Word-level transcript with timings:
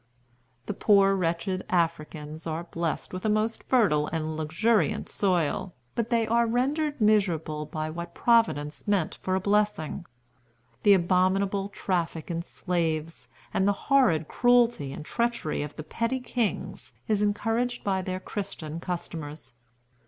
"The 0.65 0.73
poor 0.73 1.13
wretched 1.13 1.63
Africans 1.69 2.47
are 2.47 2.63
blessed 2.63 3.13
with 3.13 3.23
a 3.23 3.29
most 3.29 3.61
fertile 3.61 4.07
and 4.07 4.35
luxuriant 4.35 5.07
soil; 5.07 5.73
but 5.93 6.09
they 6.09 6.25
are 6.25 6.47
rendered 6.47 6.99
miserable 6.99 7.67
by 7.67 7.87
what 7.91 8.15
Providence 8.15 8.87
meant 8.87 9.13
for 9.21 9.35
a 9.35 9.39
blessing. 9.39 10.07
The 10.81 10.95
abominable 10.95 11.69
traffic 11.69 12.31
in 12.31 12.41
slaves, 12.41 13.27
and 13.53 13.67
the 13.67 13.73
horrid 13.93 14.27
cruelty 14.27 14.91
and 14.91 15.05
treachery 15.05 15.61
of 15.61 15.75
the 15.75 15.83
petty 15.83 16.19
kings, 16.19 16.93
is 17.07 17.21
encouraged 17.21 17.83
by 17.83 18.01
their 18.01 18.19
Christian 18.19 18.79
customers. 18.79 19.53